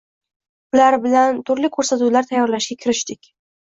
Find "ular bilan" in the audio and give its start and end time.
0.77-1.39